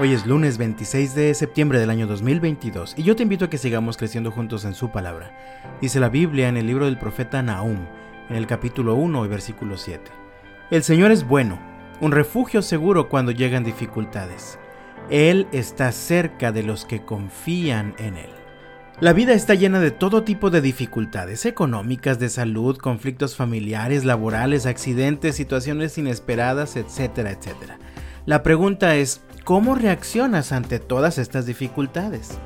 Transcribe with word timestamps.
Hoy 0.00 0.12
es 0.12 0.26
lunes 0.26 0.58
26 0.58 1.16
de 1.16 1.34
septiembre 1.34 1.80
del 1.80 1.90
año 1.90 2.06
2022 2.06 2.94
y 2.96 3.02
yo 3.02 3.16
te 3.16 3.24
invito 3.24 3.46
a 3.46 3.50
que 3.50 3.58
sigamos 3.58 3.96
creciendo 3.96 4.30
juntos 4.30 4.64
en 4.64 4.74
su 4.74 4.92
palabra. 4.92 5.36
Dice 5.80 5.98
la 5.98 6.08
Biblia 6.08 6.48
en 6.48 6.56
el 6.56 6.68
libro 6.68 6.84
del 6.84 7.00
profeta 7.00 7.42
Nahum, 7.42 7.84
en 8.28 8.36
el 8.36 8.46
capítulo 8.46 8.94
1 8.94 9.24
y 9.24 9.28
versículo 9.28 9.76
7. 9.76 10.08
El 10.70 10.84
Señor 10.84 11.10
es 11.10 11.26
bueno, 11.26 11.58
un 12.00 12.12
refugio 12.12 12.62
seguro 12.62 13.08
cuando 13.08 13.32
llegan 13.32 13.64
dificultades. 13.64 14.60
Él 15.10 15.48
está 15.50 15.90
cerca 15.90 16.52
de 16.52 16.62
los 16.62 16.84
que 16.84 17.04
confían 17.04 17.96
en 17.98 18.18
Él. 18.18 18.30
La 19.00 19.12
vida 19.12 19.32
está 19.32 19.54
llena 19.54 19.80
de 19.80 19.90
todo 19.90 20.22
tipo 20.22 20.50
de 20.50 20.60
dificultades 20.60 21.44
económicas, 21.44 22.20
de 22.20 22.28
salud, 22.28 22.78
conflictos 22.78 23.34
familiares, 23.34 24.04
laborales, 24.04 24.64
accidentes, 24.64 25.34
situaciones 25.34 25.98
inesperadas, 25.98 26.76
etcétera, 26.76 27.32
etcétera. 27.32 27.80
La 28.26 28.42
pregunta 28.42 28.94
es, 28.94 29.22
¿Cómo 29.48 29.74
reaccionas 29.74 30.52
ante 30.52 30.78
todas 30.78 31.16
estas 31.16 31.46
dificultades? 31.46 32.38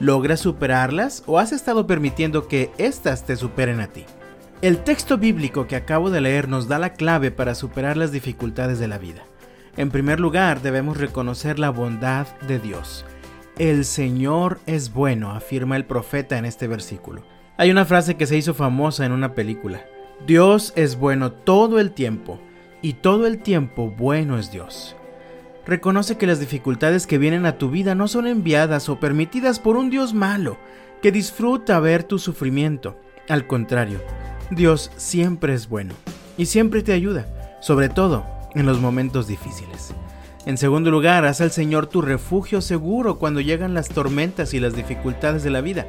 ¿Logras 0.00 0.40
superarlas 0.40 1.22
o 1.26 1.38
has 1.38 1.52
estado 1.52 1.86
permitiendo 1.86 2.48
que 2.48 2.72
éstas 2.78 3.24
te 3.24 3.36
superen 3.36 3.78
a 3.78 3.86
ti? 3.86 4.04
El 4.60 4.78
texto 4.78 5.18
bíblico 5.18 5.68
que 5.68 5.76
acabo 5.76 6.10
de 6.10 6.20
leer 6.20 6.48
nos 6.48 6.66
da 6.66 6.80
la 6.80 6.94
clave 6.94 7.30
para 7.30 7.54
superar 7.54 7.96
las 7.96 8.10
dificultades 8.10 8.80
de 8.80 8.88
la 8.88 8.98
vida. 8.98 9.22
En 9.76 9.92
primer 9.92 10.18
lugar, 10.18 10.60
debemos 10.60 10.96
reconocer 10.96 11.60
la 11.60 11.70
bondad 11.70 12.26
de 12.48 12.58
Dios. 12.58 13.04
El 13.56 13.84
Señor 13.84 14.58
es 14.66 14.92
bueno, 14.92 15.30
afirma 15.30 15.76
el 15.76 15.84
profeta 15.84 16.38
en 16.38 16.44
este 16.44 16.66
versículo. 16.66 17.22
Hay 17.56 17.70
una 17.70 17.84
frase 17.84 18.16
que 18.16 18.26
se 18.26 18.36
hizo 18.36 18.52
famosa 18.52 19.06
en 19.06 19.12
una 19.12 19.32
película. 19.32 19.82
Dios 20.26 20.72
es 20.74 20.96
bueno 20.96 21.30
todo 21.30 21.78
el 21.78 21.92
tiempo, 21.92 22.40
y 22.82 22.94
todo 22.94 23.28
el 23.28 23.38
tiempo 23.38 23.94
bueno 23.96 24.40
es 24.40 24.50
Dios. 24.50 24.96
Reconoce 25.68 26.16
que 26.16 26.26
las 26.26 26.40
dificultades 26.40 27.06
que 27.06 27.18
vienen 27.18 27.44
a 27.44 27.58
tu 27.58 27.68
vida 27.68 27.94
no 27.94 28.08
son 28.08 28.26
enviadas 28.26 28.88
o 28.88 28.98
permitidas 28.98 29.58
por 29.58 29.76
un 29.76 29.90
Dios 29.90 30.14
malo, 30.14 30.56
que 31.02 31.12
disfruta 31.12 31.78
ver 31.78 32.04
tu 32.04 32.18
sufrimiento. 32.18 32.98
Al 33.28 33.46
contrario, 33.46 34.00
Dios 34.50 34.90
siempre 34.96 35.52
es 35.52 35.68
bueno 35.68 35.92
y 36.38 36.46
siempre 36.46 36.82
te 36.82 36.94
ayuda, 36.94 37.58
sobre 37.60 37.90
todo 37.90 38.24
en 38.54 38.64
los 38.64 38.80
momentos 38.80 39.28
difíciles. 39.28 39.92
En 40.46 40.56
segundo 40.56 40.90
lugar, 40.90 41.26
haz 41.26 41.42
al 41.42 41.50
Señor 41.50 41.86
tu 41.86 42.00
refugio 42.00 42.62
seguro 42.62 43.18
cuando 43.18 43.42
llegan 43.42 43.74
las 43.74 43.90
tormentas 43.90 44.54
y 44.54 44.60
las 44.60 44.74
dificultades 44.74 45.42
de 45.42 45.50
la 45.50 45.60
vida. 45.60 45.86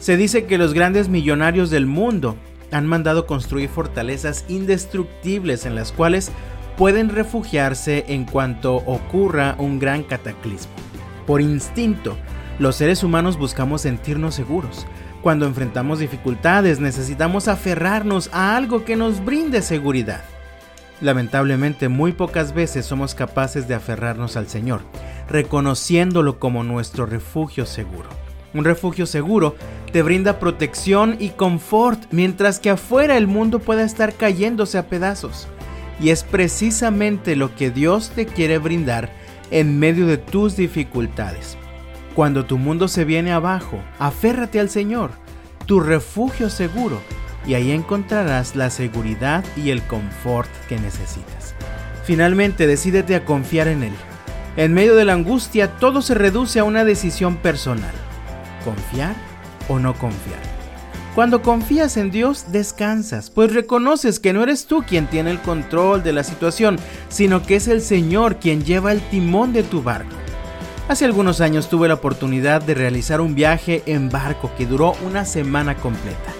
Se 0.00 0.16
dice 0.16 0.46
que 0.46 0.58
los 0.58 0.74
grandes 0.74 1.08
millonarios 1.08 1.70
del 1.70 1.86
mundo 1.86 2.34
han 2.72 2.88
mandado 2.88 3.26
construir 3.26 3.68
fortalezas 3.68 4.44
indestructibles 4.48 5.64
en 5.64 5.76
las 5.76 5.92
cuales 5.92 6.32
pueden 6.76 7.08
refugiarse 7.08 8.04
en 8.08 8.24
cuanto 8.24 8.76
ocurra 8.76 9.54
un 9.58 9.78
gran 9.78 10.02
cataclismo. 10.02 10.72
Por 11.26 11.40
instinto, 11.40 12.16
los 12.58 12.76
seres 12.76 13.02
humanos 13.02 13.38
buscamos 13.38 13.82
sentirnos 13.82 14.34
seguros. 14.34 14.86
Cuando 15.22 15.46
enfrentamos 15.46 16.00
dificultades 16.00 16.80
necesitamos 16.80 17.48
aferrarnos 17.48 18.28
a 18.32 18.56
algo 18.56 18.84
que 18.84 18.96
nos 18.96 19.24
brinde 19.24 19.62
seguridad. 19.62 20.22
Lamentablemente 21.00 21.88
muy 21.88 22.12
pocas 22.12 22.54
veces 22.54 22.86
somos 22.86 23.14
capaces 23.14 23.66
de 23.66 23.74
aferrarnos 23.74 24.36
al 24.36 24.48
Señor, 24.48 24.82
reconociéndolo 25.28 26.38
como 26.38 26.62
nuestro 26.62 27.06
refugio 27.06 27.66
seguro. 27.66 28.08
Un 28.54 28.64
refugio 28.64 29.06
seguro 29.06 29.56
te 29.92 30.02
brinda 30.02 30.38
protección 30.38 31.16
y 31.18 31.30
confort, 31.30 32.00
mientras 32.10 32.60
que 32.60 32.70
afuera 32.70 33.16
el 33.16 33.26
mundo 33.26 33.58
pueda 33.58 33.82
estar 33.82 34.14
cayéndose 34.14 34.78
a 34.78 34.86
pedazos. 34.86 35.48
Y 36.02 36.10
es 36.10 36.24
precisamente 36.24 37.36
lo 37.36 37.54
que 37.54 37.70
Dios 37.70 38.10
te 38.10 38.26
quiere 38.26 38.58
brindar 38.58 39.12
en 39.52 39.78
medio 39.78 40.06
de 40.06 40.18
tus 40.18 40.56
dificultades. 40.56 41.56
Cuando 42.14 42.44
tu 42.44 42.58
mundo 42.58 42.88
se 42.88 43.04
viene 43.04 43.32
abajo, 43.32 43.78
aférrate 43.98 44.58
al 44.58 44.68
Señor, 44.68 45.12
tu 45.64 45.78
refugio 45.80 46.50
seguro, 46.50 47.00
y 47.46 47.54
ahí 47.54 47.70
encontrarás 47.70 48.56
la 48.56 48.68
seguridad 48.70 49.44
y 49.56 49.70
el 49.70 49.82
confort 49.82 50.50
que 50.68 50.78
necesitas. 50.78 51.54
Finalmente, 52.04 52.66
decídete 52.66 53.14
a 53.14 53.24
confiar 53.24 53.68
en 53.68 53.84
Él. 53.84 53.94
En 54.56 54.74
medio 54.74 54.96
de 54.96 55.04
la 55.04 55.14
angustia, 55.14 55.76
todo 55.78 56.02
se 56.02 56.14
reduce 56.14 56.58
a 56.58 56.64
una 56.64 56.84
decisión 56.84 57.36
personal. 57.36 57.94
¿Confiar 58.64 59.14
o 59.68 59.78
no 59.78 59.94
confiar? 59.94 60.51
Cuando 61.14 61.42
confías 61.42 61.98
en 61.98 62.10
Dios, 62.10 62.46
descansas, 62.52 63.28
pues 63.28 63.52
reconoces 63.52 64.18
que 64.18 64.32
no 64.32 64.42
eres 64.42 64.64
tú 64.64 64.82
quien 64.82 65.06
tiene 65.06 65.30
el 65.30 65.40
control 65.40 66.02
de 66.02 66.14
la 66.14 66.24
situación, 66.24 66.78
sino 67.10 67.42
que 67.42 67.56
es 67.56 67.68
el 67.68 67.82
Señor 67.82 68.36
quien 68.36 68.64
lleva 68.64 68.92
el 68.92 69.02
timón 69.10 69.52
de 69.52 69.62
tu 69.62 69.82
barco. 69.82 70.16
Hace 70.88 71.04
algunos 71.04 71.42
años 71.42 71.68
tuve 71.68 71.86
la 71.86 71.94
oportunidad 71.94 72.62
de 72.62 72.72
realizar 72.72 73.20
un 73.20 73.34
viaje 73.34 73.82
en 73.84 74.08
barco 74.08 74.52
que 74.56 74.64
duró 74.64 74.94
una 75.06 75.26
semana 75.26 75.76
completa. 75.76 76.32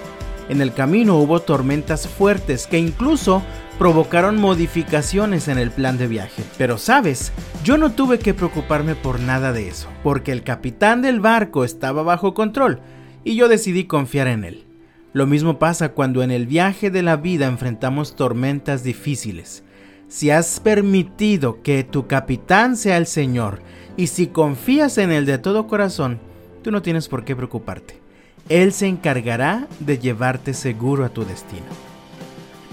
En 0.49 0.62
el 0.62 0.72
camino 0.72 1.19
hubo 1.19 1.41
tormentas 1.41 2.09
fuertes 2.09 2.66
que 2.66 2.78
incluso 2.78 3.43
provocaron 3.78 4.41
modificaciones 4.41 5.49
en 5.49 5.59
el 5.59 5.71
plan 5.71 5.99
de 5.99 6.06
viaje. 6.06 6.43
Pero 6.56 6.78
sabes, 6.78 7.31
yo 7.62 7.77
no 7.77 7.93
tuve 7.93 8.19
que 8.19 8.32
preocuparme 8.32 8.94
por 8.94 9.21
nada 9.21 9.53
de 9.53 9.69
eso, 9.69 9.88
porque 10.03 10.32
el 10.32 10.43
capitán 10.43 11.03
del 11.03 11.21
barco 11.21 11.62
estaba 11.62 12.03
bajo 12.03 12.32
control 12.32 12.81
y 13.25 13.37
yo 13.37 13.49
decidí 13.49 13.84
confiar 13.84 14.28
en 14.28 14.44
él. 14.44 14.65
Lo 15.12 15.27
mismo 15.27 15.59
pasa 15.59 15.91
cuando 15.91 16.22
en 16.22 16.31
el 16.31 16.47
viaje 16.47 16.91
de 16.91 17.03
la 17.03 17.16
vida 17.16 17.47
enfrentamos 17.47 18.16
tormentas 18.16 18.83
difíciles. 18.83 19.62
Si 20.09 20.31
has 20.31 20.60
permitido 20.60 21.62
que 21.62 21.84
tu 21.84 22.06
capitán 22.06 22.77
sea 22.77 22.97
el 22.97 23.06
Señor 23.06 23.61
y 23.97 24.06
si 24.06 24.28
confías 24.28 24.99
en 24.99 25.12
Él 25.12 25.27
de 25.27 25.38
todo 25.38 25.66
corazón, 25.66 26.19
tú 26.62 26.71
no 26.71 26.82
tienes 26.82 27.09
por 27.09 27.25
qué 27.25 27.37
preocuparte. 27.37 28.00
Él 28.49 28.72
se 28.72 28.87
encargará 28.87 29.69
de 29.81 29.99
llevarte 29.99 30.55
seguro 30.55 31.05
a 31.05 31.11
tu 31.11 31.25
destino. 31.25 31.66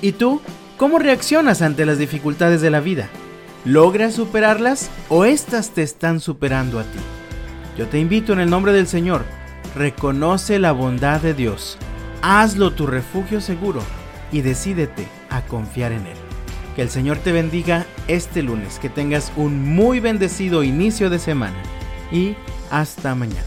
¿Y 0.01 0.13
tú? 0.13 0.41
¿Cómo 0.77 0.97
reaccionas 0.97 1.61
ante 1.61 1.85
las 1.85 1.97
dificultades 1.97 2.61
de 2.61 2.69
la 2.69 2.79
vida? 2.79 3.09
¿Logras 3.65 4.13
superarlas 4.13 4.89
o 5.09 5.25
éstas 5.25 5.71
te 5.71 5.83
están 5.83 6.21
superando 6.21 6.79
a 6.79 6.83
ti? 6.83 6.99
Yo 7.77 7.87
te 7.87 7.99
invito 7.99 8.31
en 8.31 8.39
el 8.39 8.49
nombre 8.49 8.71
del 8.71 8.87
Señor 8.87 9.23
reconoce 9.75 10.59
la 10.59 10.71
bondad 10.71 11.21
de 11.21 11.33
Dios, 11.33 11.77
hazlo 12.21 12.71
tu 12.71 12.87
refugio 12.87 13.41
seguro 13.41 13.81
y 14.31 14.41
decídete 14.41 15.07
a 15.29 15.41
confiar 15.41 15.91
en 15.91 16.07
Él. 16.07 16.17
Que 16.75 16.81
el 16.81 16.89
Señor 16.89 17.17
te 17.17 17.31
bendiga 17.31 17.85
este 18.07 18.43
lunes, 18.43 18.79
que 18.79 18.89
tengas 18.89 19.31
un 19.35 19.75
muy 19.75 19.99
bendecido 19.99 20.63
inicio 20.63 21.09
de 21.09 21.19
semana 21.19 21.57
y 22.11 22.35
hasta 22.69 23.15
mañana. 23.15 23.43